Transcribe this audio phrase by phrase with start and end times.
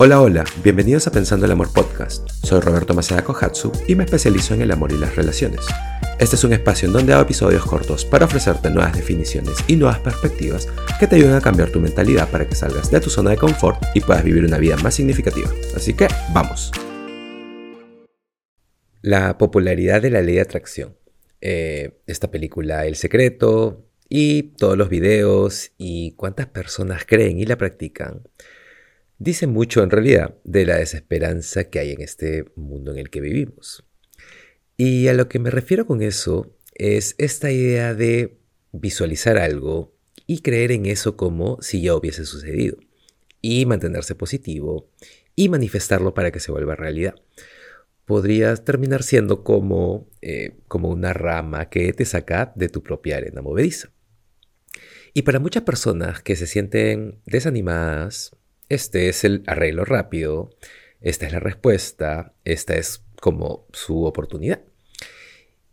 [0.00, 2.28] Hola, hola, bienvenidos a Pensando el Amor Podcast.
[2.30, 5.66] Soy Roberto Maceda Kohatsu y me especializo en el amor y las relaciones.
[6.20, 9.98] Este es un espacio en donde hago episodios cortos para ofrecerte nuevas definiciones y nuevas
[9.98, 10.68] perspectivas
[11.00, 13.82] que te ayuden a cambiar tu mentalidad para que salgas de tu zona de confort
[13.92, 15.50] y puedas vivir una vida más significativa.
[15.74, 16.70] Así que, vamos.
[19.02, 20.96] La popularidad de la ley de atracción.
[21.40, 27.58] Eh, esta película El Secreto y todos los videos y cuántas personas creen y la
[27.58, 28.22] practican
[29.18, 33.20] dice mucho en realidad de la desesperanza que hay en este mundo en el que
[33.20, 33.84] vivimos.
[34.76, 38.38] Y a lo que me refiero con eso es esta idea de
[38.72, 39.96] visualizar algo
[40.26, 42.78] y creer en eso como si ya hubiese sucedido,
[43.40, 44.90] y mantenerse positivo
[45.34, 47.14] y manifestarlo para que se vuelva realidad.
[48.04, 53.42] Podría terminar siendo como, eh, como una rama que te saca de tu propia arena
[53.42, 53.90] movediza.
[55.14, 58.36] Y para muchas personas que se sienten desanimadas,
[58.68, 60.50] este es el arreglo rápido,
[61.00, 64.62] esta es la respuesta, esta es como su oportunidad.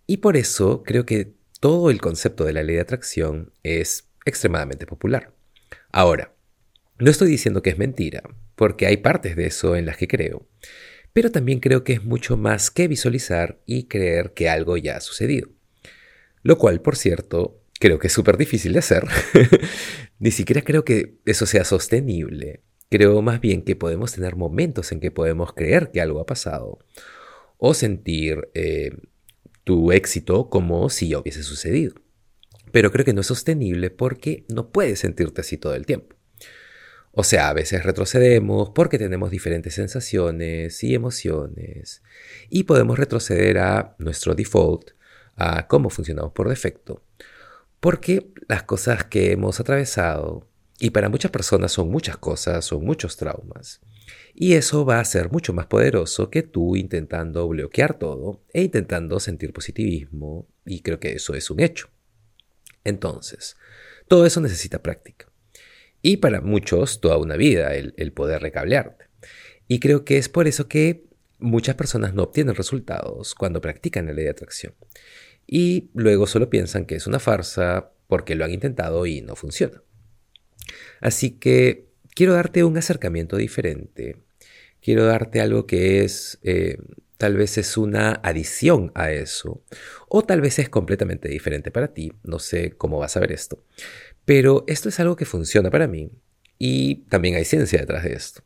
[0.07, 4.85] Y por eso creo que todo el concepto de la ley de atracción es extremadamente
[4.85, 5.33] popular.
[5.91, 6.33] Ahora,
[6.99, 8.23] no estoy diciendo que es mentira,
[8.55, 10.47] porque hay partes de eso en las que creo,
[11.13, 15.01] pero también creo que es mucho más que visualizar y creer que algo ya ha
[15.01, 15.49] sucedido.
[16.43, 19.03] Lo cual, por cierto, creo que es súper difícil de hacer.
[20.19, 22.61] Ni siquiera creo que eso sea sostenible.
[22.89, 26.79] Creo más bien que podemos tener momentos en que podemos creer que algo ha pasado
[27.57, 28.91] o sentir eh,
[29.63, 31.95] tu éxito como si ya hubiese sucedido.
[32.71, 36.15] Pero creo que no es sostenible porque no puedes sentirte así todo el tiempo.
[37.17, 42.03] O sea, a veces retrocedemos porque tenemos diferentes sensaciones y emociones
[42.49, 44.91] y podemos retroceder a nuestro default,
[45.37, 47.03] a cómo funcionamos por defecto,
[47.79, 53.15] porque las cosas que hemos atravesado y para muchas personas son muchas cosas, son muchos
[53.15, 53.79] traumas.
[54.33, 59.19] Y eso va a ser mucho más poderoso que tú intentando bloquear todo e intentando
[59.19, 61.89] sentir positivismo, y creo que eso es un hecho.
[62.83, 63.55] Entonces,
[64.07, 65.31] todo eso necesita práctica.
[66.01, 69.05] Y para muchos, toda una vida, el, poder recablearte.
[69.67, 71.05] Y creo que es por eso que
[71.39, 74.75] muchas personas no obtienen resultados cuando practican la ley de atracción.
[75.47, 79.81] Y luego solo piensan que es una farsa porque lo han intentado y no funciona.
[81.01, 84.17] Así que quiero darte un acercamiento diferente.
[84.81, 86.77] Quiero darte algo que es, eh,
[87.17, 89.63] tal vez es una adición a eso,
[90.07, 92.13] o tal vez es completamente diferente para ti.
[92.23, 93.63] No sé cómo vas a ver esto.
[94.25, 96.11] Pero esto es algo que funciona para mí
[96.57, 98.41] y también hay ciencia detrás de esto.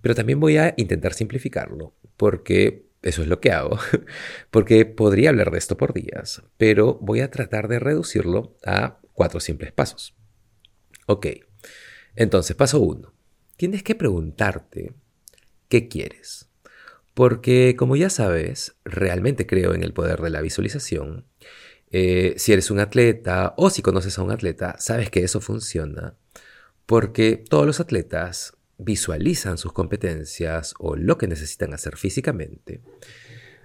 [0.00, 3.78] Pero también voy a intentar simplificarlo, porque eso es lo que hago,
[4.50, 9.40] porque podría hablar de esto por días, pero voy a tratar de reducirlo a cuatro
[9.40, 10.14] simples pasos.
[11.06, 11.26] Ok,
[12.16, 13.12] entonces, paso uno.
[13.56, 14.92] Tienes que preguntarte
[15.68, 16.48] qué quieres.
[17.14, 21.26] Porque, como ya sabes, realmente creo en el poder de la visualización.
[21.90, 26.16] Eh, si eres un atleta o si conoces a un atleta, sabes que eso funciona.
[26.86, 32.82] Porque todos los atletas visualizan sus competencias o lo que necesitan hacer físicamente.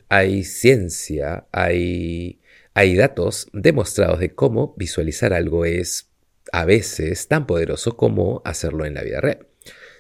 [0.10, 2.42] Hay ciencia, hay,
[2.74, 6.09] hay datos demostrados de cómo visualizar algo es
[6.52, 9.48] a veces tan poderoso como hacerlo en la vida real.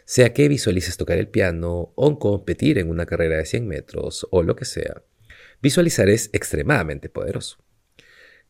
[0.06, 4.44] Sea que visualices tocar el piano o competir en una carrera de 100 metros o
[4.44, 5.04] lo que sea,
[5.62, 7.58] visualizar es extremadamente poderoso.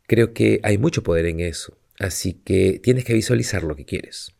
[0.07, 4.31] Creo que hay mucho poder en eso, así que tienes que visualizar lo que quieres.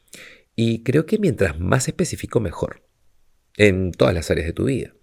[0.56, 2.84] Y creo que mientras más específico mejor,
[3.60, 4.94] en todas las áreas de tu vida.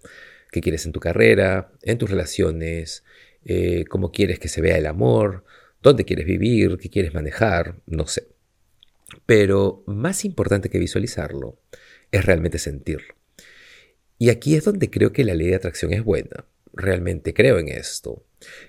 [0.51, 3.03] ¿Qué quieres en tu carrera, en tus relaciones,
[3.45, 5.45] eh, cómo quieres que se vea el amor,
[5.81, 8.27] dónde quieres vivir, qué quieres manejar, no sé.
[9.25, 11.59] Pero más importante que visualizarlo
[12.11, 13.15] es realmente sentirlo.
[14.17, 16.45] Y aquí es donde creo que la ley de atracción es buena.
[16.73, 18.25] Realmente creo en esto.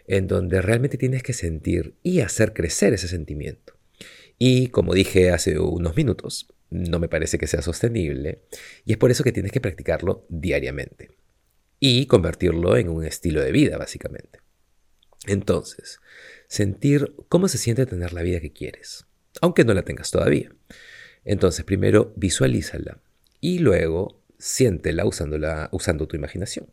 [0.07, 3.75] En donde realmente tienes que sentir y hacer crecer ese sentimiento.
[4.39, 8.43] Y como dije hace unos minutos, no me parece que sea sostenible.
[8.85, 11.11] Y es por eso que tienes que practicarlo diariamente.
[11.81, 14.41] Y convertirlo en un estilo de vida, básicamente.
[15.27, 16.01] Entonces,
[16.47, 19.08] sentir cómo se siente tener la vida que quieres
[19.41, 20.51] aunque no la tengas todavía.
[21.25, 23.01] Entonces, primero visualízala
[23.41, 26.73] y luego siéntela usando tu imaginación,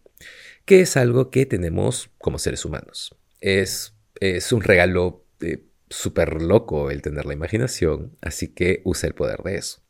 [0.66, 3.16] que es algo que tenemos como seres humanos.
[3.42, 9.16] Es, es un regalo eh, súper loco el tener la imaginación, así que usa el
[9.16, 9.82] poder de eso.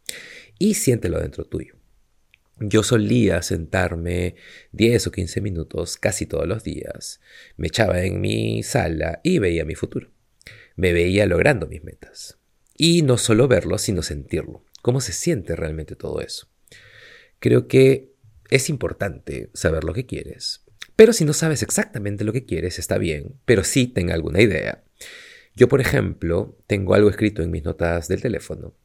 [0.58, 1.76] Y siéntelo dentro tuyo.
[2.60, 4.36] Yo solía sentarme
[4.72, 7.20] 10 o 15 minutos casi todos los días.
[7.58, 10.10] Me echaba en mi sala y veía mi futuro.
[10.78, 12.38] Me veía logrando mis metas.
[12.78, 14.64] Y no solo verlo, sino sentirlo.
[14.82, 16.48] ¿Cómo se siente realmente todo eso?
[17.40, 18.14] Creo que
[18.50, 20.64] es importante saber lo que quieres.
[20.96, 24.84] Pero si no sabes exactamente lo que quieres, está bien, pero sí tenga alguna idea.
[25.56, 28.76] Yo, por ejemplo, tengo algo escrito en mis notas del teléfono.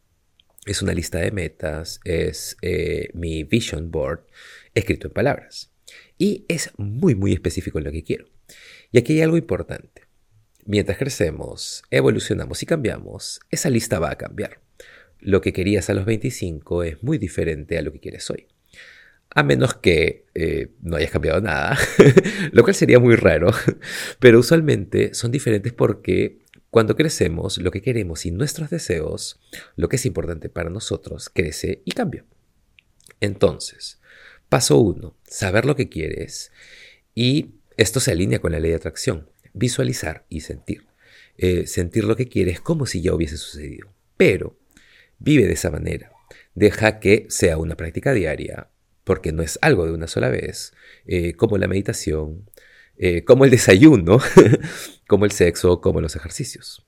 [0.66, 4.26] Es una lista de metas, es eh, mi vision board
[4.74, 5.72] escrito en palabras.
[6.18, 8.26] Y es muy, muy específico en lo que quiero.
[8.92, 10.09] Y aquí hay algo importante.
[10.66, 14.60] Mientras crecemos, evolucionamos y cambiamos, esa lista va a cambiar.
[15.18, 18.46] Lo que querías a los 25 es muy diferente a lo que quieres hoy.
[19.30, 21.78] A menos que eh, no hayas cambiado nada,
[22.52, 23.50] lo cual sería muy raro.
[24.18, 26.40] Pero usualmente son diferentes porque
[26.70, 29.40] cuando crecemos, lo que queremos y nuestros deseos,
[29.76, 32.24] lo que es importante para nosotros, crece y cambia.
[33.20, 34.00] Entonces,
[34.48, 36.52] paso uno, saber lo que quieres
[37.14, 40.86] y esto se alinea con la ley de atracción, visualizar y sentir.
[41.42, 43.92] Eh, sentir lo que quieres como si ya hubiese sucedido.
[44.16, 44.58] Pero
[45.18, 46.12] vive de esa manera.
[46.54, 48.68] Deja que sea una práctica diaria,
[49.04, 50.74] porque no es algo de una sola vez,
[51.06, 52.50] eh, como la meditación,
[52.98, 54.18] eh, como el desayuno,
[55.08, 56.86] como el sexo, como los ejercicios.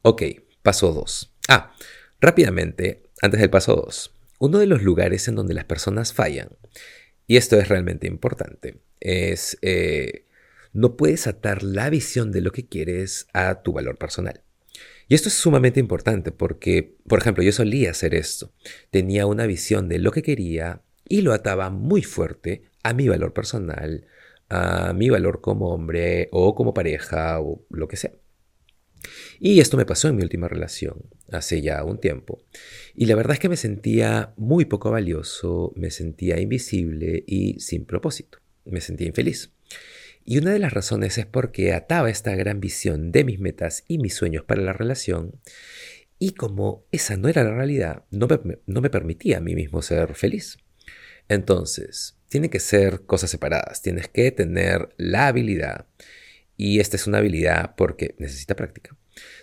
[0.00, 0.22] Ok,
[0.62, 1.34] paso 2.
[1.48, 1.74] Ah,
[2.18, 6.48] rápidamente, antes del paso 2, uno de los lugares en donde las personas fallan,
[7.26, 9.58] y esto es realmente importante, es
[10.76, 14.42] no puedes atar la visión de lo que quieres a tu valor personal.
[15.08, 18.52] Y esto es sumamente importante porque, por ejemplo, yo solía hacer esto.
[18.90, 23.32] Tenía una visión de lo que quería y lo ataba muy fuerte a mi valor
[23.32, 24.06] personal,
[24.50, 28.12] a mi valor como hombre o como pareja o lo que sea.
[29.40, 32.42] Y esto me pasó en mi última relación, hace ya un tiempo.
[32.94, 37.86] Y la verdad es que me sentía muy poco valioso, me sentía invisible y sin
[37.86, 38.40] propósito.
[38.66, 39.55] Me sentía infeliz.
[40.28, 43.98] Y una de las razones es porque ataba esta gran visión de mis metas y
[43.98, 45.40] mis sueños para la relación.
[46.18, 49.82] Y como esa no era la realidad, no me, no me permitía a mí mismo
[49.82, 50.58] ser feliz.
[51.28, 53.82] Entonces, tiene que ser cosas separadas.
[53.82, 55.86] Tienes que tener la habilidad,
[56.56, 58.96] y esta es una habilidad porque necesita práctica,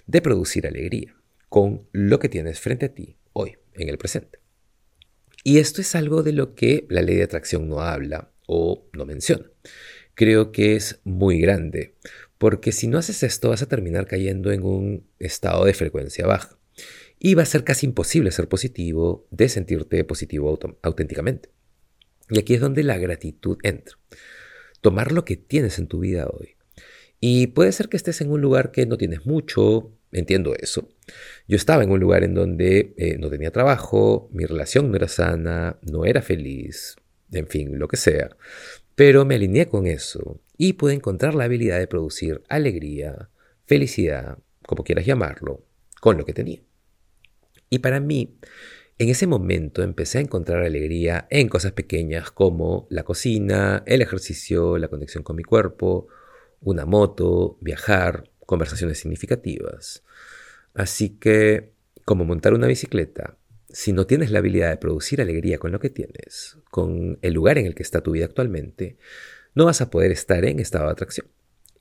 [0.06, 1.16] de producir alegría
[1.48, 4.40] con lo que tienes frente a ti hoy, en el presente.
[5.46, 9.06] Y esto es algo de lo que la ley de atracción no habla o no
[9.06, 9.46] menciona.
[10.16, 11.96] Creo que es muy grande,
[12.38, 16.58] porque si no haces esto vas a terminar cayendo en un estado de frecuencia baja.
[17.20, 21.50] Y va a ser casi imposible ser positivo, de sentirte positivo auténticamente.
[22.30, 23.98] Y aquí es donde la gratitud entra.
[24.82, 26.58] Tomar lo que tienes en tu vida hoy.
[27.20, 30.90] Y puede ser que estés en un lugar que no tienes mucho, entiendo eso.
[31.48, 35.08] Yo estaba en un lugar en donde eh, no tenía trabajo, mi relación no era
[35.08, 36.98] sana, no era feliz,
[37.32, 38.36] en fin, lo que sea.
[38.96, 43.30] Pero me alineé con eso y pude encontrar la habilidad de producir alegría,
[43.66, 45.66] felicidad, como quieras llamarlo,
[46.00, 46.62] con lo que tenía.
[47.70, 48.38] Y para mí,
[49.00, 54.78] en ese momento empecé a encontrar alegría en cosas pequeñas como la cocina, el ejercicio,
[54.78, 56.08] la conexión con mi cuerpo,
[56.62, 60.04] una moto, viajar, conversaciones significativas.
[60.74, 61.72] Así que,
[62.06, 63.38] como montar una bicicleta,
[63.74, 67.58] si no tienes la habilidad de producir alegría con lo que tienes, con el lugar
[67.58, 68.98] en el que está tu vida actualmente,
[69.56, 71.28] no vas a poder estar en estado de atracción.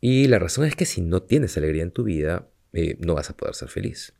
[0.01, 3.31] Y la razón es que si no tienes alegría en tu vida, eh, no vas
[3.31, 4.15] a poder ser feliz.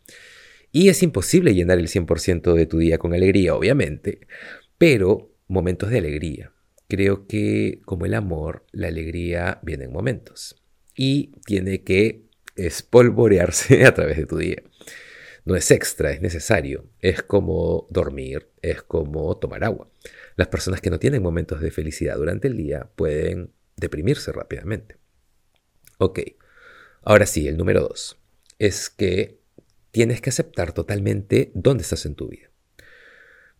[0.71, 4.21] Y es imposible llenar el 100% de tu día con alegría, obviamente,
[4.79, 6.53] pero momentos de alegría.
[6.89, 10.63] Creo que como el amor, la alegría viene en momentos
[10.95, 14.63] y tiene que espolvorearse a través de tu día.
[15.45, 16.89] No es extra, es necesario.
[17.01, 19.91] Es como dormir, es como tomar agua.
[20.37, 24.99] Las personas que no tienen momentos de felicidad durante el día pueden deprimirse rápidamente.
[25.99, 26.21] Ok,
[27.03, 28.19] ahora sí, el número dos
[28.59, 29.41] es que
[29.91, 32.51] tienes que aceptar totalmente dónde estás en tu vida.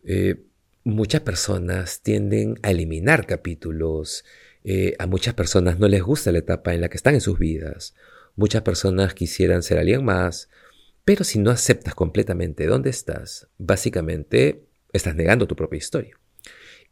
[0.05, 0.45] Eh,
[0.85, 4.25] muchas personas tienden a eliminar capítulos,
[4.65, 7.39] eh, a muchas personas no les gusta la etapa en la que están en sus
[7.39, 7.95] vidas,
[8.37, 10.49] muchas personas quisieran ser alguien más,
[11.05, 16.19] pero si no aceptas completamente dónde estás, básicamente estás negando tu propia historia.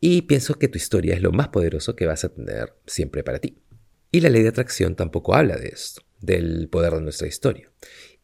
[0.01, 3.39] Y pienso que tu historia es lo más poderoso que vas a tener siempre para
[3.39, 3.63] ti.
[4.11, 7.71] Y la ley de atracción tampoco habla de esto, del poder de nuestra historia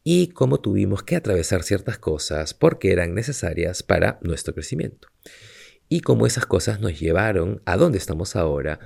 [0.09, 5.09] y cómo tuvimos que atravesar ciertas cosas porque eran necesarias para nuestro crecimiento.
[5.89, 8.79] Y cómo esas cosas nos llevaron a donde estamos ahora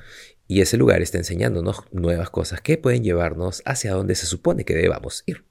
[0.48, 4.74] y ese lugar está enseñándonos nuevas cosas que pueden llevarnos hacia donde se supone que
[4.74, 5.44] debamos ir.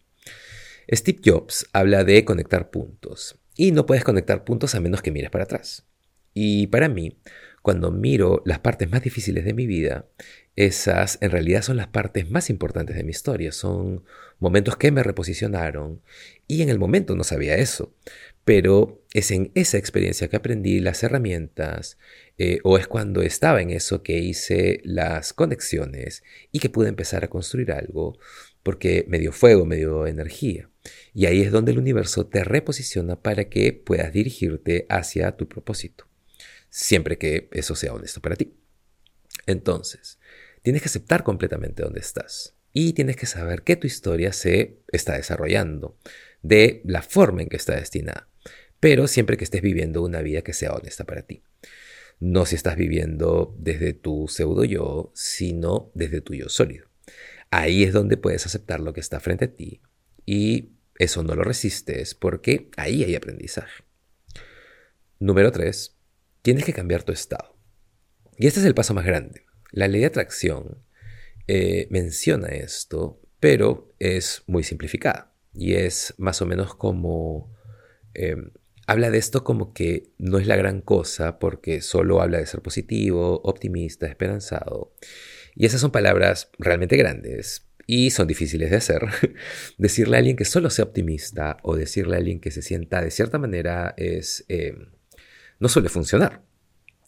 [0.92, 5.30] Steve Jobs habla de conectar puntos y no puedes conectar puntos a menos que mires
[5.30, 5.86] para atrás.
[6.34, 7.18] Y para mí,
[7.62, 10.08] cuando miro las partes más difíciles de mi vida,
[10.56, 14.04] esas en realidad son las partes más importantes de mi historia, son
[14.40, 16.02] momentos que me reposicionaron
[16.48, 17.94] y en el momento no sabía eso,
[18.44, 21.98] pero es en esa experiencia que aprendí las herramientas
[22.38, 27.24] eh, o es cuando estaba en eso que hice las conexiones y que pude empezar
[27.24, 28.18] a construir algo
[28.70, 30.70] porque me dio fuego, me dio energía.
[31.12, 36.08] Y ahí es donde el universo te reposiciona para que puedas dirigirte hacia tu propósito,
[36.70, 38.54] siempre que eso sea honesto para ti.
[39.48, 40.20] Entonces,
[40.62, 45.18] tienes que aceptar completamente dónde estás y tienes que saber que tu historia se está
[45.18, 45.98] desarrollando
[46.44, 48.30] de la forma en que está destinada,
[48.80, 51.42] pero siempre que estés viviendo una vida que sea honesta para ti.
[52.20, 56.89] No si estás viviendo desde tu pseudo yo, sino desde tu yo sólido.
[57.52, 59.82] Ahí es donde puedes aceptar lo que está frente a ti
[60.26, 63.84] y eso no lo resistes porque ahí hay aprendizaje.
[65.18, 65.98] Número 3.
[66.42, 67.58] Tienes que cambiar tu estado.
[68.38, 69.46] Y este es el paso más grande.
[69.72, 70.84] La ley de atracción
[71.48, 75.34] eh, menciona esto, pero es muy simplificada.
[75.54, 77.54] Y es más o menos como...
[78.14, 78.52] Em,
[78.88, 82.62] habla de esto como que no es la gran cosa porque solo habla de ser
[82.62, 84.94] positivo, optimista, esperanzado.
[85.60, 89.02] Y esas son palabras realmente grandes y son difíciles de hacer.
[89.78, 93.12] decirle a alguien que solo sea optimista o decirle a alguien que se sienta de
[93.12, 94.46] cierta manera es...
[94.48, 94.88] Em,
[95.60, 96.44] no suele funcionar.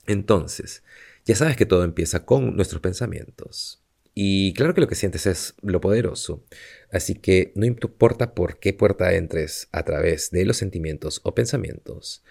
[0.06, 0.84] Entonces,
[1.24, 3.81] ya sabes que todo empieza con nuestros pensamientos.
[4.14, 6.44] Y claro que lo que sientes es lo poderoso.
[6.92, 12.24] Así que no importa por qué puerta entres a través de los sentimientos o pensamientos,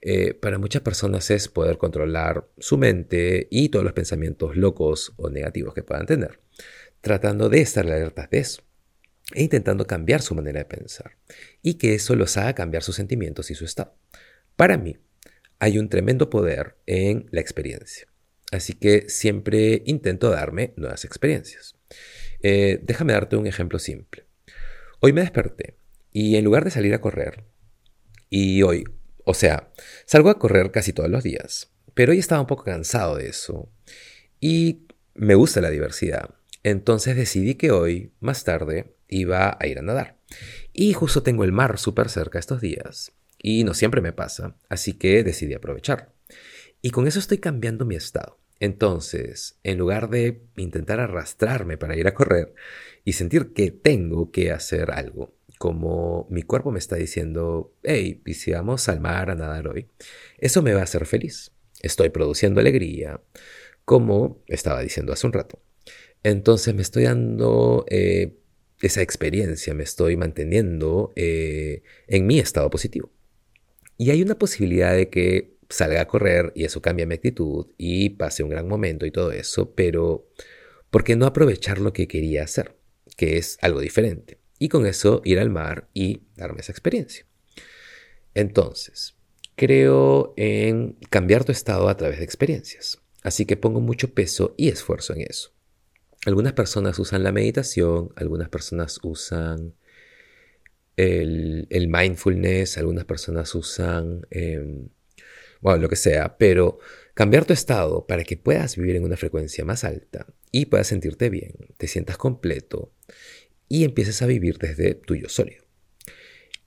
[0.00, 5.28] eh, para muchas personas es poder controlar su mente y todos los pensamientos locos o
[5.30, 6.40] negativos que puedan tener,
[7.00, 8.62] tratando de estar alertas de eso
[9.34, 11.16] e intentando cambiar su manera de pensar
[11.60, 13.94] y que eso los haga cambiar sus sentimientos y su estado.
[14.54, 14.96] Para mí,
[15.58, 18.06] hay un tremendo poder en la experiencia.
[18.52, 21.74] Así que siempre intento darme nuevas experiencias.
[22.42, 24.24] Eh, déjame darte un ejemplo simple.
[25.00, 25.78] Hoy me desperté
[26.12, 27.44] y en lugar de salir a correr,
[28.30, 28.84] y hoy,
[29.24, 29.72] o sea,
[30.04, 33.70] salgo a correr casi todos los días, pero hoy estaba un poco cansado de eso
[34.40, 36.30] y me gusta la diversidad.
[36.62, 40.18] Entonces decidí que hoy, más tarde, iba a ir a nadar.
[40.72, 43.12] Y justo tengo el mar súper cerca estos días.
[43.38, 46.15] Y no siempre me pasa, así que decidí aprovechar.
[46.86, 48.38] Y con eso estoy cambiando mi estado.
[48.60, 52.54] Entonces, en lugar de intentar arrastrarme para ir a correr
[53.04, 58.34] y sentir que tengo que hacer algo, como mi cuerpo me está diciendo, hey, ¿y
[58.34, 59.88] si vamos al mar a nadar hoy?
[60.38, 61.50] Eso me va a hacer feliz.
[61.82, 63.20] Estoy produciendo alegría,
[63.84, 65.60] como estaba diciendo hace un rato.
[66.22, 68.36] Entonces me estoy dando eh,
[68.80, 73.10] esa experiencia, me estoy manteniendo eh, en mi estado positivo.
[73.98, 78.10] Y hay una posibilidad de que salga a correr y eso cambia mi actitud y
[78.10, 80.28] pase un gran momento y todo eso, pero
[80.90, 82.76] ¿por qué no aprovechar lo que quería hacer?
[83.16, 84.38] Que es algo diferente.
[84.58, 87.26] Y con eso ir al mar y darme esa experiencia.
[88.34, 89.14] Entonces,
[89.54, 92.98] creo en cambiar tu estado a través de experiencias.
[93.22, 95.52] Así que pongo mucho peso y esfuerzo en eso.
[96.26, 99.74] Algunas personas usan la meditación, algunas personas usan
[100.96, 104.88] el, mindfulness, algunas personas usan em,
[105.60, 106.78] bueno, lo que sea, pero
[107.14, 111.30] cambiar tu estado para que puedas vivir en una frecuencia más alta y puedas sentirte
[111.30, 112.92] bien, te sientas completo
[113.68, 115.64] y empieces a vivir desde tuyo sólido.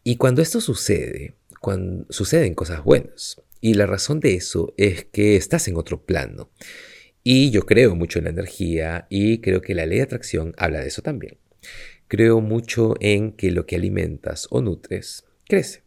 [0.03, 5.35] Y cuando esto sucede, cuando suceden cosas buenas, y la razón de eso es que
[5.35, 6.49] estás en otro plano.
[7.23, 10.79] Y yo creo mucho en la energía y creo que la ley de atracción habla
[10.79, 11.37] de eso también.
[12.07, 15.83] Creo mucho en que lo que alimentas o nutres crece.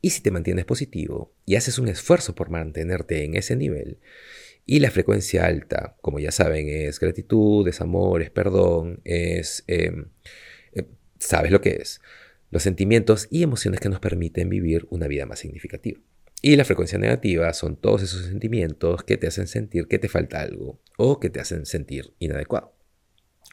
[0.00, 3.98] Y si te mantienes positivo y haces un esfuerzo por mantenerte en ese nivel,
[4.66, 9.62] y la frecuencia alta, como ya saben, es gratitud, es amor, es perdón, es...
[9.68, 10.06] Em,
[10.72, 10.88] eh,
[11.20, 12.00] sabes lo que es.
[12.50, 16.00] Los sentimientos y emociones que nos permiten vivir una vida más significativa.
[16.42, 20.40] Y la frecuencia negativa son todos esos sentimientos que te hacen sentir que te falta
[20.40, 22.76] algo o que te hacen sentir inadecuado.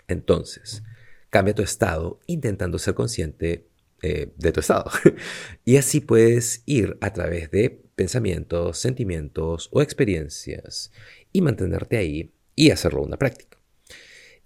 [0.08, 0.84] Entonces,
[1.30, 3.68] cambia tu estado intentando ser consciente
[4.02, 4.92] eh, de tu estado.
[5.64, 10.92] y así puedes ir a través de pensamientos, sentimientos o experiencias
[11.32, 13.60] y mantenerte ahí y hacerlo una práctica.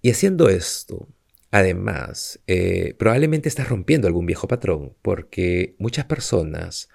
[0.00, 1.08] Y haciendo esto,
[1.50, 6.88] además, eh, probablemente estás rompiendo algún viejo patrón porque muchas personas,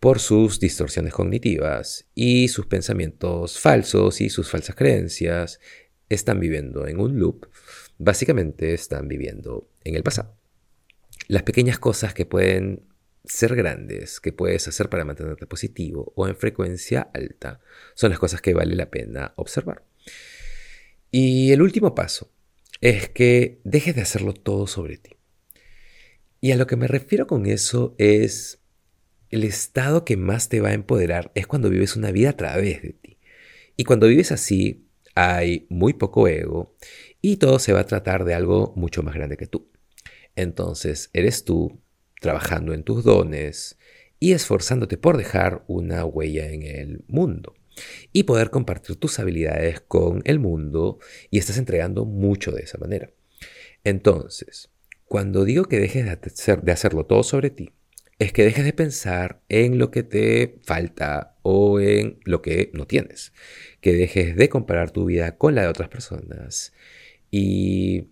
[0.00, 5.60] por sus distorsiones cognitivas y sus pensamientos falsos y sus falsas creencias,
[6.08, 7.46] están viviendo en un loop,
[7.98, 10.36] básicamente están viviendo en el pasado
[11.28, 12.86] las pequeñas cosas que pueden
[13.24, 17.60] ser grandes, que puedes hacer para mantenerte positivo o en frecuencia alta,
[17.94, 19.84] son las cosas que vale la pena observar.
[21.10, 22.30] Y el último paso
[22.80, 25.16] es que dejes de hacerlo todo sobre ti.
[26.40, 28.60] Y a lo que me refiero con eso es
[29.30, 32.82] el estado que más te va a empoderar es cuando vives una vida a través
[32.82, 33.18] de ti.
[33.76, 36.76] Y cuando vives así, hay muy poco ego
[37.20, 39.70] y todo se va a tratar de algo mucho más grande que tú.
[40.36, 41.80] Entonces, eres tú
[42.24, 43.78] trabajando en tus dones
[44.18, 47.54] y esforzándote por dejar una huella en el mundo
[48.14, 50.98] y poder compartir tus habilidades con el mundo
[51.30, 53.10] y estás entregando mucho de esa manera.
[53.84, 54.70] Entonces,
[55.04, 57.74] cuando digo que dejes de hacerlo todo sobre ti,
[58.18, 62.86] es que dejes de pensar en lo que te falta o en lo que no
[62.86, 63.34] tienes.
[63.82, 66.72] Que dejes de comparar tu vida con la de otras personas.
[67.30, 68.08] Y,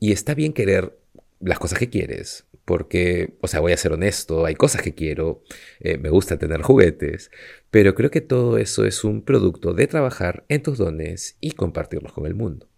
[0.00, 0.98] y está bien querer
[1.40, 5.42] las cosas que quieres, porque, o sea, voy a ser honesto, hay cosas que quiero,
[5.80, 7.30] eh, me gusta tener juguetes,
[7.70, 12.12] pero creo que todo eso es un producto de trabajar en tus dones y compartirlos
[12.12, 12.68] con el mundo.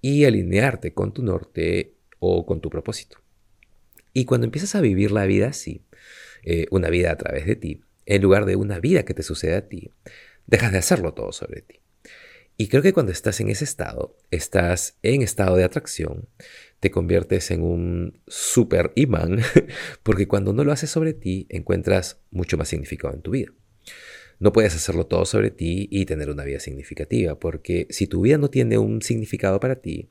[0.00, 3.18] Y alinearte con tu norte o con tu propósito.
[4.12, 5.84] Y cuando empiezas a vivir la vida así,
[6.42, 9.54] eh, una vida a través de ti, en lugar de una vida que te sucede
[9.54, 9.92] a ti,
[10.46, 11.80] dejas de hacerlo todo sobre ti.
[12.56, 16.28] Y creo que cuando estás en ese estado, estás en estado de atracción,
[16.80, 19.40] te conviertes en un super imán,
[20.02, 23.52] porque cuando no lo haces sobre ti, encuentras mucho más significado en tu vida.
[24.38, 28.38] No puedes hacerlo todo sobre ti y tener una vida significativa, porque si tu vida
[28.38, 30.08] no tiene un significado para ti,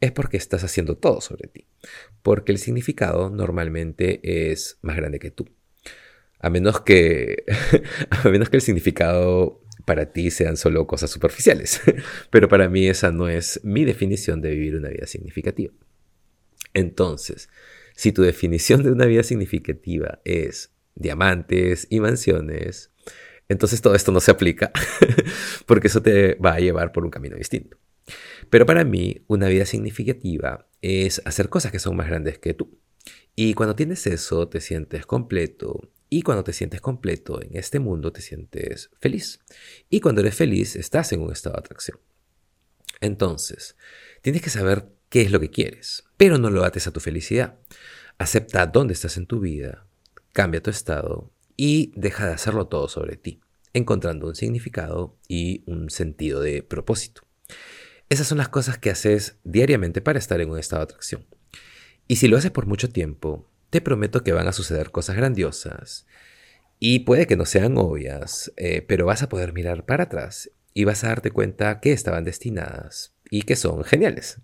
[0.00, 1.66] es porque estás haciendo todo sobre ti,
[2.22, 4.20] porque el significado normalmente
[4.52, 5.46] es más grande que tú.
[6.38, 7.44] A menos que,
[8.10, 11.80] a menos que el significado para ti sean solo cosas superficiales.
[12.30, 15.72] Pero para mí esa no es mi definición de vivir una vida significativa.
[16.76, 17.48] Entonces,
[17.94, 22.90] si tu definición de una vida significativa es diamantes y mansiones,
[23.48, 24.72] entonces todo esto no se aplica,
[25.66, 27.78] porque eso te va a llevar por un camino distinto.
[28.50, 32.78] Pero para mí, una vida significativa es hacer cosas que son más grandes que tú.
[33.34, 35.90] Y cuando tienes eso, te sientes completo.
[36.10, 39.40] Y cuando te sientes completo en este mundo, te sientes feliz.
[39.88, 41.98] Y cuando eres feliz, estás en un estado de atracción.
[43.00, 43.76] Entonces,
[44.20, 47.58] tienes que saber qué es lo que quieres, pero no lo ates a tu felicidad.
[48.18, 49.86] Acepta dónde estás en tu vida,
[50.32, 53.40] cambia tu estado y deja de hacerlo todo sobre ti,
[53.72, 57.22] encontrando un significado y un sentido de propósito.
[58.08, 61.26] Esas son las cosas que haces diariamente para estar en un estado de atracción.
[62.08, 66.06] Y si lo haces por mucho tiempo, te prometo que van a suceder cosas grandiosas.
[66.78, 70.84] Y puede que no sean obvias, eh, pero vas a poder mirar para atrás y
[70.84, 74.40] vas a darte cuenta que estaban destinadas y que son geniales.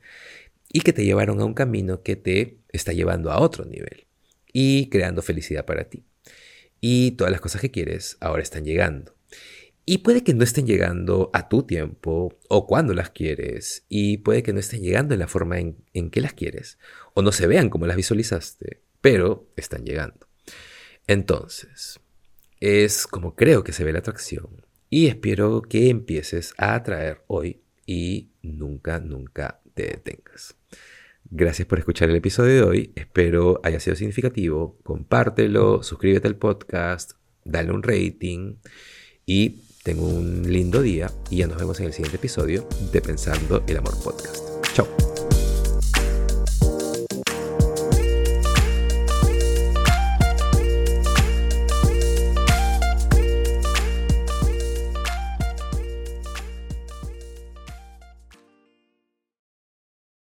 [0.73, 4.07] Y que te llevaron a un camino que te está llevando a otro nivel
[4.53, 6.05] y creando felicidad para ti.
[6.81, 9.15] Y todas las cosas que quieres ahora están llegando.
[9.85, 13.85] Y puede que no estén llegando a tu tiempo o cuando las quieres.
[13.89, 16.79] Y puede que no estén llegando en la forma en, en, que las quieres.
[17.15, 18.83] O no se vean como las visualizaste.
[19.01, 20.29] Pero están llegando.
[21.07, 22.01] Entonces,
[22.61, 24.65] es como creo que se ve la atracción.
[24.89, 30.57] Y espero que empieces a atraer hoy y nunca, nunca te detengas.
[31.31, 32.93] Gracias por escuchar el episodio de hoy.
[32.95, 34.79] Espero haya sido significativo.
[34.83, 37.13] Compártelo, suscríbete al podcast,
[37.45, 38.57] dale un rating
[39.25, 43.65] y tengo un lindo día y ya nos vemos en el siguiente episodio de Pensando
[43.67, 44.45] el Amor Podcast.
[44.75, 45.12] Chao.